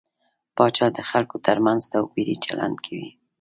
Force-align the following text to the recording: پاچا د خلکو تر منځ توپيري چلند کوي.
پاچا 0.55 0.87
د 0.97 0.99
خلکو 1.09 1.37
تر 1.45 1.57
منځ 1.65 1.81
توپيري 1.93 2.35
چلند 2.45 2.75
کوي. 2.85 3.09